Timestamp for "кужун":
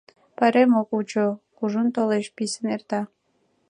1.57-1.87